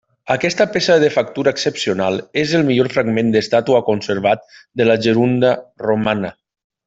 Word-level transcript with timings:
Aquesta 0.35 0.65
peça 0.75 0.93
de 1.01 1.09
factura 1.15 1.51
excepcional 1.55 2.17
és 2.45 2.53
el 2.61 2.65
millor 2.69 2.89
fragment 2.95 3.29
d'estàtua 3.35 3.83
conservat 3.91 4.49
de 4.81 4.89
la 4.89 4.97
Gerunda 5.05 5.55
romana. 5.87 6.33